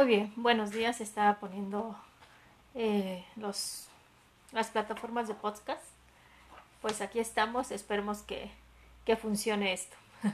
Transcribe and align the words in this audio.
Muy 0.00 0.08
bien, 0.08 0.32
buenos 0.36 0.70
días. 0.70 1.02
Estaba 1.02 1.38
poniendo 1.40 1.94
eh, 2.74 3.22
los, 3.36 3.86
las 4.50 4.68
plataformas 4.68 5.28
de 5.28 5.34
podcast. 5.34 5.84
Pues 6.80 7.02
aquí 7.02 7.18
estamos, 7.18 7.70
esperemos 7.70 8.22
que, 8.22 8.50
que 9.04 9.16
funcione 9.16 9.74
esto. 9.74 9.94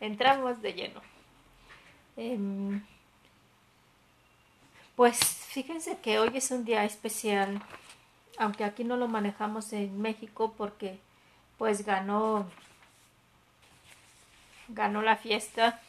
Entramos 0.00 0.62
de 0.62 0.72
lleno. 0.72 1.00
Em, 2.16 2.80
pues 4.94 5.18
fíjense 5.18 5.98
que 5.98 6.20
hoy 6.20 6.30
es 6.34 6.52
un 6.52 6.64
día 6.64 6.84
especial, 6.84 7.60
aunque 8.38 8.62
aquí 8.62 8.84
no 8.84 8.96
lo 8.96 9.08
manejamos 9.08 9.72
en 9.72 10.00
México 10.00 10.54
porque 10.56 11.00
pues 11.58 11.84
ganó 11.84 12.48
ganó 14.68 15.02
la 15.02 15.16
fiesta 15.16 15.82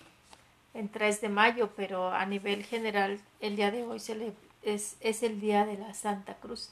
en 0.78 0.90
3 0.90 1.22
de 1.22 1.30
mayo, 1.30 1.72
pero 1.76 2.12
a 2.12 2.26
nivel 2.28 2.64
general 2.64 3.20
el 3.40 3.56
día 3.56 3.72
de 3.72 3.84
hoy 3.84 3.98
es, 4.62 4.96
es, 5.00 5.24
el 5.24 5.42
día 5.42 5.66
de 5.66 5.76
la 5.76 5.96
Santa 5.96 6.36
Cruz, 6.36 6.70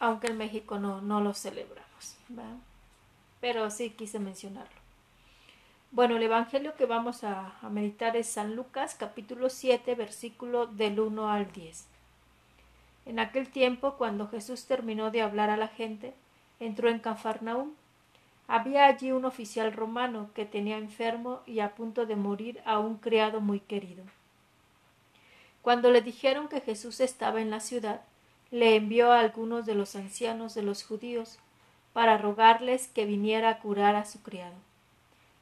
aunque 0.00 0.28
en 0.28 0.38
México 0.38 0.78
no, 0.78 1.02
no 1.02 1.20
lo 1.20 1.34
celebramos, 1.34 2.16
pero 3.40 3.70
sí 3.70 3.90
quise 3.90 4.18
mencionarlo. 4.18 4.80
Bueno, 5.90 6.16
el 6.16 6.22
Evangelio 6.22 6.74
que 6.76 6.86
vamos 6.86 7.24
a, 7.24 7.58
a 7.60 7.68
meditar 7.68 8.16
es 8.16 8.26
San 8.26 8.56
Lucas 8.56 8.96
capítulo 8.98 9.50
7 9.50 9.94
versículo 9.94 10.66
del 10.66 10.98
1 10.98 11.30
al 11.30 11.52
10. 11.52 11.84
En 13.04 13.18
aquel 13.18 13.50
tiempo, 13.50 13.96
cuando 13.98 14.28
Jesús 14.28 14.64
terminó 14.64 15.10
de 15.10 15.20
hablar 15.20 15.50
a 15.50 15.58
la 15.58 15.68
gente, 15.68 16.14
entró 16.58 16.88
en 16.88 17.00
Cafarnaúm 17.00 17.72
había 18.48 18.86
allí 18.86 19.12
un 19.12 19.24
oficial 19.24 19.72
romano 19.72 20.30
que 20.34 20.44
tenía 20.44 20.78
enfermo 20.78 21.40
y 21.46 21.60
a 21.60 21.74
punto 21.74 22.06
de 22.06 22.16
morir 22.16 22.60
a 22.64 22.78
un 22.78 22.96
criado 22.96 23.40
muy 23.40 23.60
querido. 23.60 24.04
Cuando 25.62 25.90
le 25.90 26.00
dijeron 26.00 26.48
que 26.48 26.60
Jesús 26.60 27.00
estaba 27.00 27.40
en 27.40 27.50
la 27.50 27.60
ciudad, 27.60 28.02
le 28.52 28.76
envió 28.76 29.12
a 29.12 29.18
algunos 29.18 29.66
de 29.66 29.74
los 29.74 29.96
ancianos 29.96 30.54
de 30.54 30.62
los 30.62 30.84
judíos 30.84 31.38
para 31.92 32.18
rogarles 32.18 32.86
que 32.88 33.04
viniera 33.04 33.48
a 33.48 33.58
curar 33.58 33.96
a 33.96 34.04
su 34.04 34.22
criado. 34.22 34.54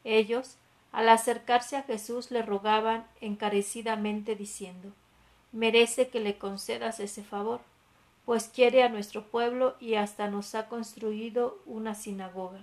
Ellos, 0.04 0.56
al 0.92 1.08
acercarse 1.08 1.76
a 1.76 1.82
Jesús, 1.82 2.30
le 2.30 2.40
rogaban 2.42 3.06
encarecidamente 3.20 4.34
diciendo 4.34 4.92
Merece 5.52 6.08
que 6.08 6.20
le 6.20 6.38
concedas 6.38 7.00
ese 7.00 7.22
favor, 7.22 7.60
pues 8.24 8.48
quiere 8.48 8.82
a 8.82 8.88
nuestro 8.88 9.24
pueblo 9.26 9.76
y 9.78 9.94
hasta 9.94 10.28
nos 10.28 10.54
ha 10.54 10.68
construido 10.68 11.58
una 11.66 11.94
sinagoga. 11.94 12.60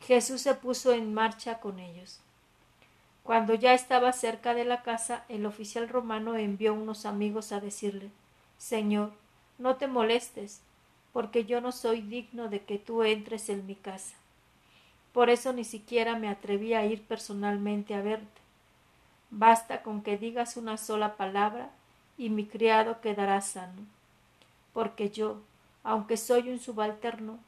Jesús 0.00 0.42
se 0.42 0.54
puso 0.54 0.92
en 0.92 1.14
marcha 1.14 1.60
con 1.60 1.78
ellos. 1.78 2.20
Cuando 3.22 3.54
ya 3.54 3.74
estaba 3.74 4.12
cerca 4.12 4.54
de 4.54 4.64
la 4.64 4.82
casa, 4.82 5.24
el 5.28 5.44
oficial 5.44 5.88
romano 5.88 6.36
envió 6.36 6.72
unos 6.72 7.04
amigos 7.04 7.52
a 7.52 7.60
decirle 7.60 8.10
Señor, 8.56 9.12
no 9.58 9.76
te 9.76 9.86
molestes, 9.86 10.60
porque 11.12 11.44
yo 11.44 11.60
no 11.60 11.72
soy 11.72 12.00
digno 12.00 12.48
de 12.48 12.62
que 12.62 12.78
tú 12.78 13.02
entres 13.02 13.48
en 13.48 13.66
mi 13.66 13.74
casa. 13.74 14.14
Por 15.12 15.30
eso 15.30 15.52
ni 15.52 15.64
siquiera 15.64 16.16
me 16.18 16.28
atreví 16.28 16.74
a 16.74 16.84
ir 16.84 17.02
personalmente 17.02 17.94
a 17.94 18.02
verte. 18.02 18.40
Basta 19.30 19.82
con 19.82 20.02
que 20.02 20.16
digas 20.16 20.56
una 20.56 20.76
sola 20.76 21.16
palabra 21.16 21.70
y 22.16 22.30
mi 22.30 22.46
criado 22.46 23.00
quedará 23.00 23.40
sano. 23.40 23.82
Porque 24.72 25.10
yo, 25.10 25.40
aunque 25.82 26.16
soy 26.16 26.50
un 26.50 26.60
subalterno, 26.60 27.38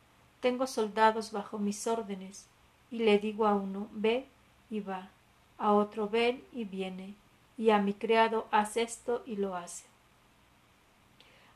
tengo 0.40 0.66
soldados 0.66 1.32
bajo 1.32 1.58
mis 1.58 1.86
órdenes, 1.86 2.46
y 2.90 2.98
le 2.98 3.18
digo 3.18 3.46
a 3.46 3.54
uno 3.54 3.88
ve 3.92 4.26
y 4.70 4.80
va, 4.80 5.10
a 5.58 5.72
otro 5.72 6.08
ven 6.08 6.42
y 6.52 6.64
viene, 6.64 7.14
y 7.56 7.70
a 7.70 7.78
mi 7.78 7.94
criado 7.94 8.48
haz 8.50 8.76
esto 8.76 9.22
y 9.26 9.36
lo 9.36 9.54
hace. 9.54 9.84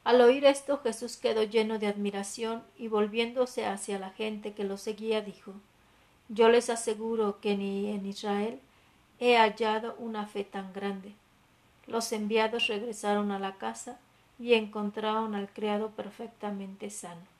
Al 0.04 0.20
oír 0.20 0.44
esto 0.44 0.78
Jesús 0.78 1.16
quedó 1.16 1.42
lleno 1.44 1.78
de 1.78 1.86
admiración 1.86 2.62
y 2.76 2.88
volviéndose 2.88 3.64
hacia 3.64 3.98
la 3.98 4.10
gente 4.10 4.52
que 4.52 4.64
lo 4.64 4.76
seguía 4.76 5.22
dijo 5.22 5.54
Yo 6.28 6.50
les 6.50 6.68
aseguro 6.68 7.40
que 7.40 7.56
ni 7.56 7.90
en 7.90 8.04
Israel 8.04 8.60
he 9.18 9.38
hallado 9.38 9.94
una 9.98 10.26
fe 10.26 10.44
tan 10.44 10.74
grande. 10.74 11.14
Los 11.86 12.12
enviados 12.12 12.66
regresaron 12.66 13.30
a 13.30 13.38
la 13.38 13.56
casa 13.56 13.98
y 14.38 14.52
encontraron 14.54 15.34
al 15.34 15.48
criado 15.48 15.90
perfectamente 15.90 16.90
sano. 16.90 17.33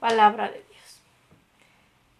Palabra 0.00 0.48
de 0.48 0.58
Dios. 0.58 1.00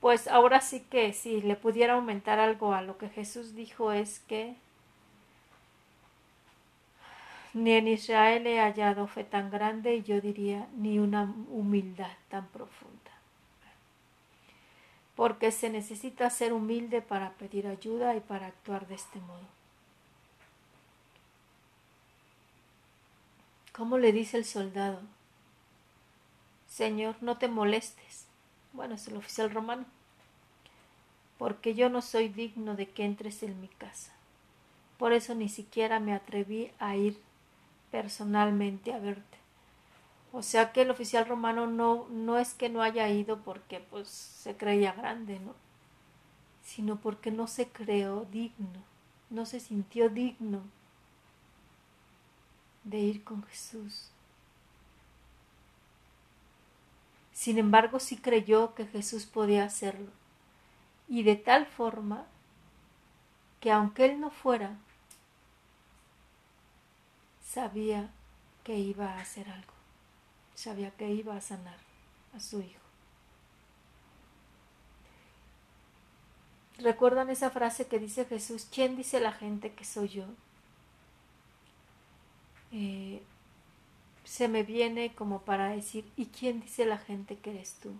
Pues 0.00 0.28
ahora 0.28 0.60
sí 0.60 0.80
que 0.80 1.12
si 1.12 1.42
le 1.42 1.56
pudiera 1.56 1.94
aumentar 1.94 2.38
algo 2.38 2.72
a 2.72 2.82
lo 2.82 2.98
que 2.98 3.08
Jesús 3.08 3.54
dijo 3.54 3.92
es 3.92 4.20
que 4.20 4.54
ni 7.56 7.72
en 7.72 7.88
Israel 7.88 8.46
he 8.46 8.60
hallado 8.60 9.06
fe 9.06 9.24
tan 9.24 9.50
grande 9.50 9.96
y 9.96 10.02
yo 10.02 10.20
diría 10.20 10.68
ni 10.76 10.98
una 10.98 11.34
humildad 11.50 12.12
tan 12.28 12.46
profunda. 12.48 12.92
Porque 15.14 15.50
se 15.50 15.70
necesita 15.70 16.28
ser 16.28 16.52
humilde 16.52 17.00
para 17.00 17.30
pedir 17.32 17.66
ayuda 17.66 18.14
y 18.14 18.20
para 18.20 18.48
actuar 18.48 18.86
de 18.86 18.96
este 18.96 19.18
modo. 19.20 19.48
¿Cómo 23.72 23.96
le 23.96 24.12
dice 24.12 24.36
el 24.36 24.44
soldado? 24.44 25.00
Señor, 26.76 27.16
no 27.22 27.38
te 27.38 27.48
molestes. 27.48 28.26
Bueno, 28.74 28.96
es 28.96 29.08
el 29.08 29.16
oficial 29.16 29.50
romano. 29.50 29.86
Porque 31.38 31.74
yo 31.74 31.88
no 31.88 32.02
soy 32.02 32.28
digno 32.28 32.76
de 32.76 32.86
que 32.86 33.06
entres 33.06 33.42
en 33.42 33.58
mi 33.62 33.68
casa. 33.68 34.12
Por 34.98 35.14
eso 35.14 35.34
ni 35.34 35.48
siquiera 35.48 36.00
me 36.00 36.12
atreví 36.12 36.70
a 36.78 36.94
ir 36.94 37.18
personalmente 37.90 38.92
a 38.92 38.98
verte. 38.98 39.38
O 40.34 40.42
sea 40.42 40.72
que 40.72 40.82
el 40.82 40.90
oficial 40.90 41.24
romano 41.24 41.66
no, 41.66 42.08
no 42.10 42.36
es 42.38 42.52
que 42.52 42.68
no 42.68 42.82
haya 42.82 43.08
ido 43.08 43.38
porque 43.38 43.80
pues 43.80 44.08
se 44.10 44.54
creía 44.54 44.92
grande, 44.92 45.40
¿no? 45.40 45.54
Sino 46.62 46.96
porque 46.96 47.30
no 47.30 47.46
se 47.46 47.68
creó 47.68 48.26
digno, 48.30 48.84
no 49.30 49.46
se 49.46 49.60
sintió 49.60 50.10
digno 50.10 50.60
de 52.84 52.98
ir 52.98 53.24
con 53.24 53.44
Jesús. 53.44 54.10
Sin 57.36 57.58
embargo, 57.58 58.00
sí 58.00 58.16
creyó 58.16 58.74
que 58.74 58.86
Jesús 58.86 59.26
podía 59.26 59.64
hacerlo, 59.66 60.10
y 61.06 61.22
de 61.22 61.36
tal 61.36 61.66
forma 61.66 62.24
que 63.60 63.70
aunque 63.70 64.06
él 64.06 64.20
no 64.20 64.30
fuera, 64.30 64.78
sabía 67.44 68.10
que 68.64 68.78
iba 68.78 69.12
a 69.12 69.20
hacer 69.20 69.50
algo, 69.50 69.74
sabía 70.54 70.92
que 70.92 71.10
iba 71.10 71.36
a 71.36 71.42
sanar 71.42 71.76
a 72.34 72.40
su 72.40 72.60
hijo. 72.60 72.80
¿Recuerdan 76.78 77.28
esa 77.28 77.50
frase 77.50 77.86
que 77.86 77.98
dice 77.98 78.24
Jesús? 78.24 78.66
¿Quién 78.72 78.96
dice 78.96 79.20
la 79.20 79.32
gente 79.32 79.74
que 79.74 79.84
soy 79.84 80.08
yo? 80.08 80.24
Eh, 82.72 83.22
se 84.26 84.48
me 84.48 84.64
viene 84.64 85.14
como 85.14 85.42
para 85.42 85.68
decir, 85.68 86.10
¿y 86.16 86.26
quién 86.26 86.60
dice 86.60 86.84
la 86.84 86.98
gente 86.98 87.38
que 87.38 87.50
eres 87.50 87.76
tú? 87.80 87.92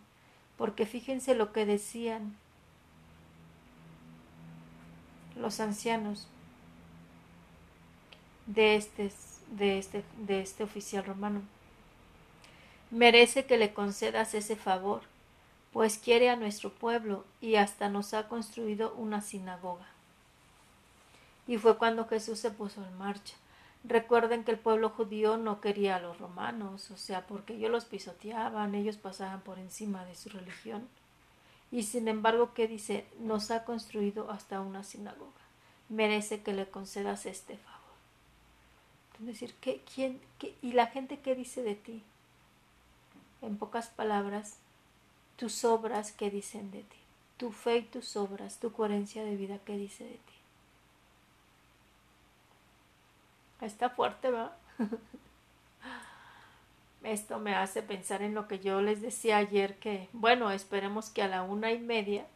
Porque 0.58 0.84
fíjense 0.84 1.36
lo 1.36 1.52
que 1.52 1.64
decían 1.64 2.36
los 5.36 5.60
ancianos 5.60 6.26
de 8.46 8.74
este, 8.74 9.12
de 9.52 9.78
este, 9.78 10.04
de 10.18 10.40
este 10.40 10.64
oficial 10.64 11.04
romano. 11.04 11.42
Merece 12.90 13.46
que 13.46 13.56
le 13.56 13.72
concedas 13.72 14.34
ese 14.34 14.56
favor, 14.56 15.02
pues 15.72 15.96
quiere 15.96 16.28
a 16.28 16.36
nuestro 16.36 16.72
pueblo 16.72 17.24
y 17.40 17.54
hasta 17.54 17.88
nos 17.88 18.14
ha 18.14 18.26
construido 18.26 18.92
una 18.94 19.20
sinagoga. 19.20 19.86
Y 21.46 21.58
fue 21.58 21.78
cuando 21.78 22.08
Jesús 22.08 22.40
se 22.40 22.50
puso 22.50 22.84
en 22.84 22.98
marcha. 22.98 23.34
Recuerden 23.88 24.42
que 24.42 24.50
el 24.50 24.58
pueblo 24.58 24.90
judío 24.90 25.36
no 25.36 25.60
quería 25.60 25.96
a 25.96 26.00
los 26.00 26.18
romanos, 26.18 26.90
o 26.90 26.96
sea, 26.96 27.24
porque 27.26 27.54
ellos 27.54 27.70
los 27.70 27.84
pisoteaban, 27.84 28.74
ellos 28.74 28.96
pasaban 28.96 29.42
por 29.42 29.60
encima 29.60 30.04
de 30.04 30.16
su 30.16 30.28
religión. 30.28 30.88
Y 31.70 31.84
sin 31.84 32.08
embargo, 32.08 32.52
¿qué 32.52 32.66
dice? 32.66 33.06
Nos 33.20 33.52
ha 33.52 33.64
construido 33.64 34.30
hasta 34.30 34.60
una 34.60 34.82
sinagoga. 34.82 35.30
Merece 35.88 36.42
que 36.42 36.52
le 36.52 36.68
concedas 36.68 37.26
este 37.26 37.58
favor. 37.58 37.76
Es 39.20 39.26
decir, 39.26 39.54
¿qué, 39.60 39.82
quién, 39.94 40.20
¿y 40.62 40.72
la 40.72 40.88
gente 40.88 41.20
qué 41.20 41.36
dice 41.36 41.62
de 41.62 41.76
ti? 41.76 42.02
En 43.40 43.56
pocas 43.56 43.86
palabras, 43.88 44.56
tus 45.36 45.64
obras, 45.64 46.10
¿qué 46.10 46.28
dicen 46.28 46.72
de 46.72 46.82
ti? 46.82 46.96
Tu 47.36 47.52
fe 47.52 47.78
y 47.78 47.82
tus 47.82 48.16
obras, 48.16 48.58
tu 48.58 48.72
coherencia 48.72 49.24
de 49.24 49.36
vida, 49.36 49.60
¿qué 49.64 49.76
dice 49.76 50.04
de 50.04 50.10
ti? 50.10 50.35
Está 53.60 53.90
fuerte, 53.90 54.30
¿verdad? 54.30 54.52
Esto 57.02 57.38
me 57.38 57.54
hace 57.54 57.82
pensar 57.82 58.22
en 58.22 58.34
lo 58.34 58.48
que 58.48 58.58
yo 58.58 58.80
les 58.82 59.00
decía 59.00 59.36
ayer 59.36 59.78
que, 59.78 60.08
bueno, 60.12 60.50
esperemos 60.50 61.08
que 61.08 61.22
a 61.22 61.28
la 61.28 61.42
una 61.42 61.70
y 61.72 61.78
media 61.78 62.26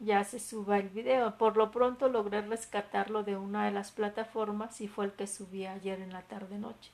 ya 0.00 0.24
se 0.24 0.40
suba 0.40 0.78
el 0.78 0.88
video. 0.88 1.36
Por 1.36 1.56
lo 1.56 1.70
pronto 1.70 2.08
logré 2.08 2.40
rescatarlo 2.40 3.22
de 3.22 3.36
una 3.36 3.66
de 3.66 3.70
las 3.72 3.92
plataformas 3.92 4.80
y 4.80 4.88
fue 4.88 5.04
el 5.04 5.12
que 5.12 5.26
subí 5.26 5.66
ayer 5.66 6.00
en 6.00 6.12
la 6.12 6.22
tarde 6.22 6.58
noche. 6.58 6.90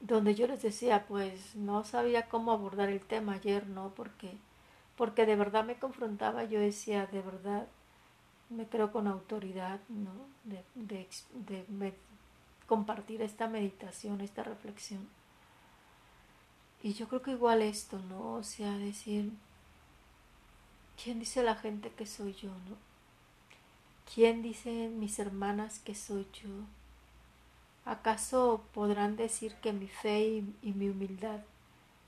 Donde 0.00 0.34
yo 0.34 0.46
les 0.46 0.62
decía, 0.62 1.04
pues 1.06 1.54
no 1.54 1.84
sabía 1.84 2.28
cómo 2.28 2.52
abordar 2.52 2.88
el 2.88 3.00
tema 3.00 3.34
ayer, 3.34 3.66
¿no? 3.68 3.92
Porque, 3.94 4.32
porque 4.96 5.26
de 5.26 5.36
verdad 5.36 5.64
me 5.64 5.78
confrontaba, 5.78 6.44
yo 6.44 6.58
decía, 6.58 7.06
de 7.06 7.22
verdad, 7.22 7.66
me 8.50 8.66
creo 8.66 8.92
con 8.92 9.06
autoridad, 9.06 9.80
¿no? 9.88 10.12
De, 10.44 11.94
compartir 12.66 13.22
esta 13.22 13.48
meditación, 13.48 14.20
esta 14.20 14.42
reflexión. 14.42 15.08
Y 16.82 16.92
yo 16.94 17.08
creo 17.08 17.22
que 17.22 17.32
igual 17.32 17.62
esto, 17.62 17.98
¿no? 18.08 18.34
O 18.34 18.42
sea, 18.42 18.76
decir, 18.78 19.32
¿quién 21.02 21.18
dice 21.18 21.42
la 21.42 21.56
gente 21.56 21.90
que 21.90 22.06
soy 22.06 22.34
yo, 22.34 22.50
no? 22.50 22.76
¿Quién 24.12 24.42
dicen 24.42 24.98
mis 24.98 25.18
hermanas 25.18 25.78
que 25.78 25.94
soy 25.94 26.26
yo? 26.32 26.50
¿Acaso 27.84 28.64
podrán 28.74 29.16
decir 29.16 29.54
que 29.56 29.72
mi 29.72 29.88
fe 29.88 30.44
y 30.62 30.72
mi 30.72 30.88
humildad 30.88 31.40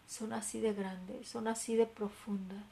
son 0.09 0.33
así 0.33 0.61
de 0.61 0.75
grandes, 0.75 1.29
son 1.29 1.49
así 1.49 1.77
de 1.77 1.87
profundas? 1.87 2.65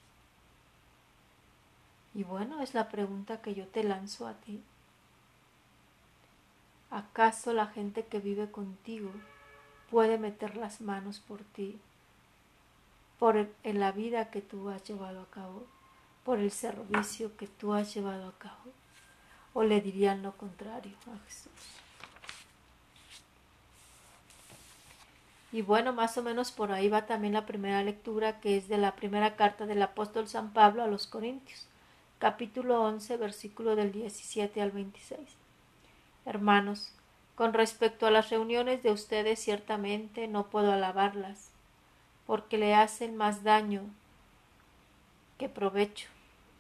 Y 2.14 2.24
bueno, 2.24 2.60
es 2.60 2.74
la 2.74 2.88
pregunta 2.88 3.40
que 3.40 3.54
yo 3.54 3.66
te 3.66 3.84
lanzo 3.84 4.26
a 4.26 4.34
ti. 4.34 4.62
¿Acaso 6.90 7.52
la 7.52 7.66
gente 7.66 8.04
que 8.04 8.18
vive 8.18 8.50
contigo 8.50 9.10
puede 9.90 10.18
meter 10.18 10.56
las 10.56 10.80
manos 10.80 11.20
por 11.20 11.42
ti 11.42 11.80
por 13.20 13.36
en 13.36 13.80
la 13.80 13.92
vida 13.92 14.30
que 14.30 14.40
tú 14.40 14.70
has 14.70 14.82
llevado 14.82 15.20
a 15.20 15.26
cabo, 15.26 15.66
por 16.24 16.38
el 16.38 16.50
servicio 16.50 17.36
que 17.36 17.46
tú 17.46 17.74
has 17.74 17.94
llevado 17.94 18.26
a 18.26 18.38
cabo. 18.38 18.72
O 19.52 19.62
le 19.62 19.82
dirían 19.82 20.22
lo 20.22 20.32
contrario 20.32 20.96
a 21.06 21.24
Jesús. 21.26 21.52
Y 25.52 25.60
bueno, 25.60 25.92
más 25.92 26.16
o 26.16 26.22
menos 26.22 26.50
por 26.50 26.72
ahí 26.72 26.88
va 26.88 27.06
también 27.06 27.34
la 27.34 27.44
primera 27.44 27.82
lectura, 27.82 28.40
que 28.40 28.56
es 28.56 28.68
de 28.68 28.78
la 28.78 28.96
primera 28.96 29.36
carta 29.36 29.66
del 29.66 29.82
apóstol 29.82 30.26
San 30.26 30.54
Pablo 30.54 30.82
a 30.82 30.86
los 30.86 31.06
Corintios, 31.06 31.66
capítulo 32.20 32.82
11, 32.82 33.16
versículo 33.16 33.76
del 33.76 33.92
17 33.92 34.60
al 34.60 34.72
26. 34.72 35.18
Hermanos, 36.26 36.92
con 37.34 37.54
respecto 37.54 38.06
a 38.06 38.10
las 38.10 38.28
reuniones 38.28 38.82
de 38.82 38.90
ustedes, 38.92 39.40
ciertamente 39.40 40.28
no 40.28 40.48
puedo 40.48 40.70
alabarlas 40.70 41.50
porque 42.26 42.58
le 42.58 42.74
hacen 42.74 43.16
más 43.16 43.42
daño 43.42 43.84
que 45.38 45.48
provecho. 45.48 46.08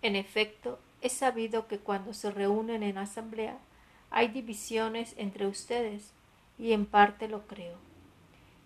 En 0.00 0.16
efecto, 0.16 0.78
es 1.02 1.12
sabido 1.12 1.68
que 1.68 1.78
cuando 1.78 2.14
se 2.14 2.30
reúnen 2.30 2.82
en 2.82 2.96
asamblea 2.96 3.58
hay 4.10 4.28
divisiones 4.28 5.14
entre 5.18 5.46
ustedes, 5.46 6.10
y 6.58 6.72
en 6.72 6.86
parte 6.86 7.28
lo 7.28 7.46
creo. 7.46 7.76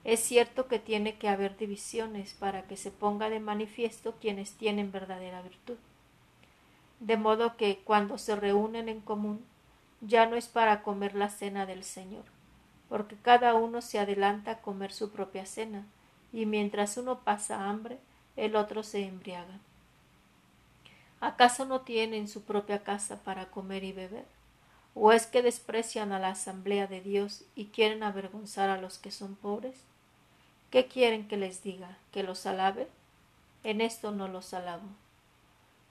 Es 0.05 0.21
cierto 0.21 0.69
que 0.69 0.79
tiene 0.79 1.17
que 1.17 1.29
haber 1.29 1.57
divisiones 1.57 2.35
para 2.35 2.69
que 2.69 2.77
se 2.77 2.93
ponga 2.93 3.31
de 3.31 3.41
manifiesto 3.41 4.15
quienes 4.21 4.53
tienen 4.53 4.93
verdadera 4.93 5.43
virtud. 5.43 5.77
De 7.05 7.19
modo 7.19 7.59
que 7.59 7.83
cuando 7.85 8.17
se 8.17 8.35
reúnen 8.35 8.89
en 8.89 9.03
común, 9.03 9.45
ya 10.01 10.25
no 10.25 10.37
es 10.37 10.49
para 10.49 10.83
comer 10.83 11.15
la 11.15 11.29
cena 11.29 11.67
del 11.67 11.85
Señor, 11.85 12.25
porque 12.89 13.15
cada 13.15 13.53
uno 13.53 13.83
se 13.83 13.99
adelanta 13.99 14.53
a 14.53 14.63
comer 14.63 14.91
su 14.91 15.11
propia 15.11 15.45
cena, 15.45 15.85
y 16.33 16.47
mientras 16.47 16.97
uno 16.97 17.19
pasa 17.19 17.69
hambre, 17.69 17.99
el 18.37 18.57
otro 18.57 18.83
se 18.83 19.05
embriaga. 19.05 19.59
¿Acaso 21.21 21.67
no 21.67 21.83
tienen 21.83 22.27
su 22.27 22.45
propia 22.45 22.83
casa 22.83 23.23
para 23.23 23.51
comer 23.51 23.85
y 23.85 23.93
beber? 23.93 24.25
¿O 24.95 25.13
es 25.13 25.27
que 25.27 25.43
desprecian 25.43 26.11
a 26.11 26.19
la 26.19 26.31
asamblea 26.31 26.87
de 26.87 27.03
Dios 27.03 27.45
y 27.55 27.67
quieren 27.67 28.03
avergonzar 28.03 28.71
a 28.71 28.81
los 28.81 28.97
que 28.97 29.11
son 29.11 29.35
pobres? 29.35 29.77
¿Qué 30.71 30.87
quieren 30.87 31.29
que 31.29 31.37
les 31.37 31.63
diga? 31.63 31.99
¿Que 32.13 32.23
los 32.23 32.47
alabe? 32.47 32.89
En 33.63 33.83
esto 33.83 34.11
no 34.11 34.27
los 34.27 34.55
alabo. 34.55 34.89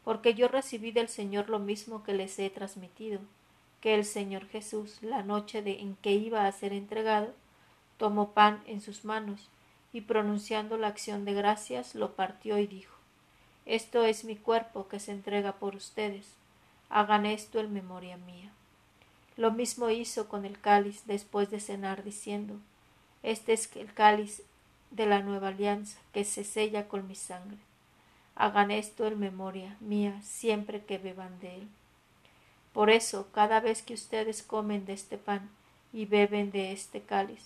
Porque 0.04 0.34
yo 0.34 0.48
recibí 0.48 0.92
del 0.92 1.08
Señor 1.08 1.50
lo 1.50 1.60
mismo 1.60 2.04
que 2.04 2.14
les 2.14 2.38
he 2.40 2.50
transmitido, 2.50 3.20
que 3.82 3.96
el 3.96 4.06
Señor 4.06 4.48
Jesús, 4.48 4.98
la 5.02 5.24
noche 5.24 5.64
en 5.66 5.96
que 5.98 6.12
iba 6.12 6.46
a 6.46 6.52
ser 6.52 6.74
entregado, 6.74 7.34
tomó 7.98 8.32
pan 8.32 8.64
en 8.66 8.82
sus 8.82 9.06
manos, 9.06 9.50
y 9.94 10.02
pronunciando 10.02 10.78
la 10.78 10.88
acción 10.88 11.24
de 11.24 11.34
gracias 11.34 11.94
lo 11.94 12.16
partió 12.16 12.58
y 12.58 12.68
dijo 12.68 12.96
Esto 13.66 14.04
es 14.04 14.26
mi 14.26 14.36
cuerpo 14.36 14.88
que 14.88 15.00
se 15.00 15.12
entrega 15.12 15.54
por 15.54 15.76
ustedes. 15.76 16.26
Hagan 16.90 17.26
esto 17.26 17.60
en 17.60 17.74
memoria 17.74 18.18
mía. 18.18 18.52
Lo 19.38 19.52
mismo 19.52 19.90
hizo 19.90 20.28
con 20.28 20.46
el 20.46 20.60
cáliz 20.60 21.04
después 21.06 21.50
de 21.52 21.60
cenar, 21.60 22.04
diciendo 22.04 22.56
Este 23.22 23.54
es 23.54 23.74
el 23.76 23.94
cáliz 23.94 24.42
de 24.92 25.06
la 25.06 25.22
nueva 25.22 25.50
alianza 25.50 26.00
que 26.12 26.24
se 26.24 26.44
sella 26.44 26.88
con 26.88 27.08
mi 27.08 27.16
sangre. 27.16 27.58
Hagan 28.36 28.72
esto 28.72 29.06
en 29.06 29.20
memoria 29.20 29.78
mía 29.80 30.20
siempre 30.22 30.84
que 30.84 30.98
beban 30.98 31.40
de 31.40 31.56
él. 31.56 31.68
Por 32.74 32.90
eso, 32.90 33.28
cada 33.32 33.60
vez 33.60 33.84
que 33.84 33.94
ustedes 33.94 34.42
comen 34.42 34.86
de 34.86 34.94
este 34.94 35.18
pan 35.18 35.50
y 35.92 36.06
beben 36.06 36.52
de 36.52 36.72
este 36.72 37.02
cáliz, 37.02 37.46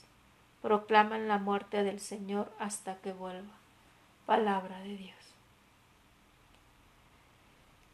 proclaman 0.61 1.27
la 1.27 1.37
muerte 1.37 1.83
del 1.83 1.99
Señor 1.99 2.51
hasta 2.59 2.95
que 2.97 3.11
vuelva. 3.11 3.53
Palabra 4.25 4.79
de 4.79 4.95
Dios. 4.95 5.17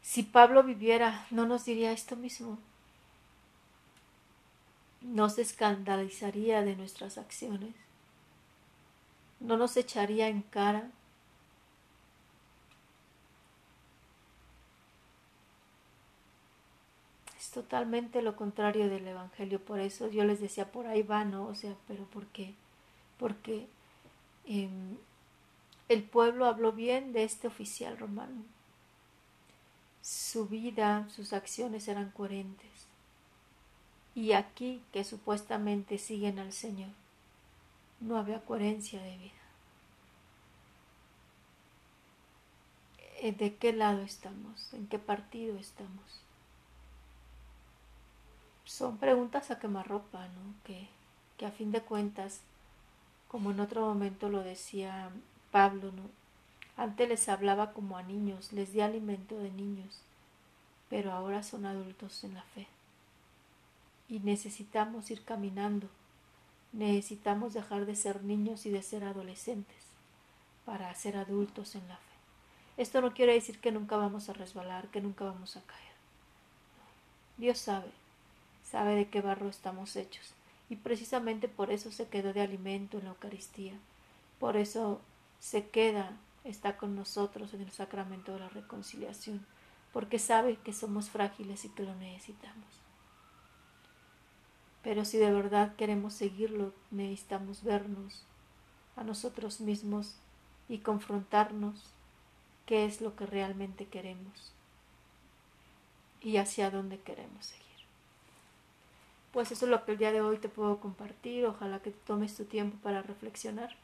Si 0.02 0.22
Pablo 0.22 0.62
viviera, 0.62 1.26
¿no 1.30 1.46
nos 1.46 1.64
diría 1.64 1.90
esto 1.90 2.14
mismo? 2.14 2.58
¿No 5.00 5.28
se 5.28 5.42
escandalizaría 5.42 6.62
de 6.62 6.76
nuestras 6.76 7.18
acciones? 7.18 7.74
¿No 9.40 9.56
nos 9.56 9.76
echaría 9.76 10.28
en 10.28 10.42
cara? 10.42 10.90
Totalmente 17.54 18.20
lo 18.20 18.36
contrario 18.36 18.90
del 18.90 19.06
Evangelio. 19.06 19.64
Por 19.64 19.80
eso 19.80 20.10
yo 20.10 20.24
les 20.24 20.40
decía, 20.40 20.72
por 20.72 20.86
ahí 20.86 21.02
va, 21.02 21.24
¿no? 21.24 21.46
O 21.46 21.54
sea, 21.54 21.74
pero 21.86 22.04
¿por 22.04 22.26
qué? 22.26 22.52
Porque 23.16 23.68
em, 24.44 24.96
el 25.88 26.02
pueblo 26.02 26.46
habló 26.46 26.72
bien 26.72 27.12
de 27.12 27.22
este 27.24 27.46
oficial 27.46 27.96
romano. 27.96 28.42
Su 30.02 30.46
vida, 30.48 31.08
sus 31.08 31.32
acciones 31.32 31.86
eran 31.88 32.10
coherentes. 32.10 32.70
Y 34.14 34.32
aquí, 34.32 34.82
que 34.92 35.04
supuestamente 35.04 35.98
siguen 35.98 36.38
al 36.38 36.52
Señor, 36.52 36.90
no 38.00 38.18
había 38.18 38.44
coherencia 38.44 39.00
de 39.00 39.16
vida. 39.16 39.32
Eh, 43.20 43.32
¿De 43.32 43.54
qué 43.56 43.72
lado 43.72 44.02
estamos? 44.02 44.74
¿En 44.74 44.86
qué 44.88 44.98
partido 44.98 45.56
estamos? 45.56 46.24
Son 48.74 48.98
preguntas 48.98 49.52
a 49.52 49.60
quemarropa, 49.60 50.26
¿no? 50.26 50.54
Que, 50.64 50.88
que 51.38 51.46
a 51.46 51.52
fin 51.52 51.70
de 51.70 51.80
cuentas, 51.80 52.40
como 53.28 53.52
en 53.52 53.60
otro 53.60 53.82
momento 53.82 54.28
lo 54.28 54.42
decía 54.42 55.10
Pablo, 55.52 55.92
¿no? 55.92 56.02
Antes 56.76 57.08
les 57.08 57.28
hablaba 57.28 57.72
como 57.72 57.96
a 57.96 58.02
niños, 58.02 58.52
les 58.52 58.72
di 58.72 58.80
alimento 58.80 59.38
de 59.38 59.52
niños, 59.52 60.00
pero 60.90 61.12
ahora 61.12 61.44
son 61.44 61.66
adultos 61.66 62.24
en 62.24 62.34
la 62.34 62.42
fe. 62.42 62.66
Y 64.08 64.18
necesitamos 64.18 65.08
ir 65.12 65.22
caminando, 65.22 65.88
necesitamos 66.72 67.54
dejar 67.54 67.86
de 67.86 67.94
ser 67.94 68.24
niños 68.24 68.66
y 68.66 68.70
de 68.70 68.82
ser 68.82 69.04
adolescentes 69.04 69.84
para 70.66 70.92
ser 70.96 71.16
adultos 71.16 71.76
en 71.76 71.86
la 71.86 71.96
fe. 71.96 72.02
Esto 72.76 73.00
no 73.00 73.14
quiere 73.14 73.34
decir 73.34 73.60
que 73.60 73.70
nunca 73.70 73.96
vamos 73.96 74.28
a 74.28 74.32
resbalar, 74.32 74.88
que 74.88 75.00
nunca 75.00 75.24
vamos 75.26 75.56
a 75.56 75.62
caer. 75.62 75.94
Dios 77.36 77.58
sabe 77.58 78.03
sabe 78.74 78.96
de 78.96 79.08
qué 79.08 79.20
barro 79.20 79.48
estamos 79.48 79.94
hechos, 79.94 80.34
y 80.68 80.74
precisamente 80.74 81.46
por 81.46 81.70
eso 81.70 81.92
se 81.92 82.08
quedó 82.08 82.32
de 82.32 82.40
alimento 82.40 82.98
en 82.98 83.04
la 83.04 83.10
Eucaristía, 83.10 83.74
por 84.40 84.56
eso 84.56 85.00
se 85.38 85.68
queda, 85.68 86.16
está 86.42 86.76
con 86.76 86.96
nosotros 86.96 87.54
en 87.54 87.60
el 87.60 87.70
sacramento 87.70 88.32
de 88.32 88.40
la 88.40 88.48
reconciliación, 88.48 89.46
porque 89.92 90.18
sabe 90.18 90.56
que 90.56 90.72
somos 90.72 91.08
frágiles 91.08 91.64
y 91.64 91.68
que 91.68 91.84
lo 91.84 91.94
necesitamos. 91.94 92.66
Pero 94.82 95.04
si 95.04 95.18
de 95.18 95.30
verdad 95.30 95.76
queremos 95.76 96.14
seguirlo, 96.14 96.72
necesitamos 96.90 97.62
vernos 97.62 98.24
a 98.96 99.04
nosotros 99.04 99.60
mismos 99.60 100.16
y 100.68 100.78
confrontarnos 100.78 101.92
qué 102.66 102.86
es 102.86 103.00
lo 103.00 103.14
que 103.14 103.26
realmente 103.26 103.86
queremos 103.86 104.52
y 106.20 106.38
hacia 106.38 106.72
dónde 106.72 106.98
queremos 106.98 107.46
seguir. 107.46 107.73
Pues 109.34 109.50
eso 109.50 109.66
es 109.66 109.70
lo 109.70 109.84
que 109.84 109.92
el 109.92 109.98
día 109.98 110.12
de 110.12 110.22
hoy 110.22 110.38
te 110.38 110.48
puedo 110.48 110.78
compartir. 110.78 111.44
Ojalá 111.44 111.80
que 111.80 111.90
tomes 111.90 112.36
tu 112.36 112.44
tiempo 112.44 112.78
para 112.82 113.02
reflexionar 113.02 113.76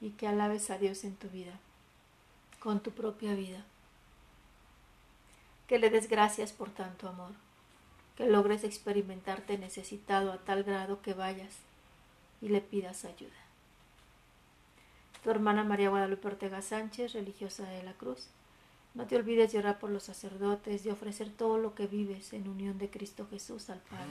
y 0.00 0.10
que 0.10 0.26
alabes 0.26 0.70
a 0.70 0.78
Dios 0.78 1.04
en 1.04 1.14
tu 1.14 1.28
vida, 1.28 1.52
con 2.58 2.80
tu 2.80 2.90
propia 2.90 3.34
vida. 3.34 3.64
que 5.68 5.78
le 5.78 5.88
des 5.88 6.08
gracias 6.08 6.52
por 6.52 6.68
tanto 6.68 7.08
amor, 7.08 7.30
que 8.16 8.26
logres 8.26 8.64
experimentarte 8.64 9.56
necesitado 9.56 10.32
a 10.32 10.38
tal 10.38 10.64
grado 10.64 11.00
que 11.00 11.14
vayas 11.14 11.54
y 12.42 12.48
le 12.48 12.60
pidas 12.60 13.06
ayuda. 13.06 13.40
Tu 15.22 15.30
hermana 15.30 15.64
María 15.64 15.88
Guadalupe 15.88 16.28
Ortega 16.28 16.60
Sánchez, 16.60 17.14
religiosa 17.14 17.62
de 17.70 17.82
la 17.84 17.94
Cruz. 17.94 18.28
No 18.94 19.06
te 19.06 19.16
olvides 19.16 19.52
de 19.52 19.58
orar 19.58 19.78
por 19.78 19.90
los 19.90 20.02
sacerdotes, 20.02 20.84
de 20.84 20.92
ofrecer 20.92 21.30
todo 21.30 21.56
lo 21.56 21.74
que 21.74 21.86
vives 21.86 22.32
en 22.34 22.48
unión 22.48 22.78
de 22.78 22.90
Cristo 22.90 23.26
Jesús 23.30 23.70
al 23.70 23.80
Padre. 23.80 24.10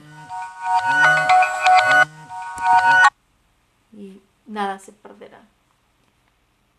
Y 3.94 4.22
nada 4.48 4.80
se 4.80 4.92
perderá. 4.92 5.48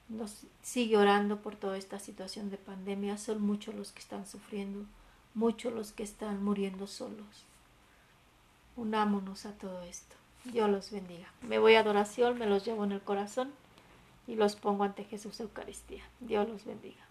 Nos 0.09 0.43
sigue 0.63 0.97
orando 0.97 1.41
por 1.43 1.55
toda 1.55 1.79
esta 1.79 2.01
situación 2.01 2.51
de 2.51 2.59
pandemia. 2.59 3.19
Son 3.19 3.41
muchos 3.41 3.75
los 3.75 3.93
que 3.93 4.01
están 4.01 4.27
sufriendo, 4.27 4.85
muchos 5.35 5.73
los 5.73 5.93
que 5.93 6.03
están 6.03 6.43
muriendo 6.43 6.89
solos. 6.89 7.45
Unámonos 8.77 9.47
a 9.47 9.53
todo 9.53 9.83
esto. 9.83 10.17
Dios 10.45 10.69
los 10.69 10.91
bendiga. 10.91 11.33
Me 11.43 11.59
voy 11.59 11.77
a 11.77 11.81
adoración, 11.81 12.37
me 12.39 12.47
los 12.47 12.65
llevo 12.65 12.83
en 12.83 12.93
el 12.93 13.01
corazón 13.01 13.53
y 14.27 14.35
los 14.35 14.57
pongo 14.57 14.83
ante 14.83 15.05
Jesús 15.05 15.39
Eucaristía. 15.39 16.03
Dios 16.21 16.49
los 16.49 16.65
bendiga. 16.65 17.02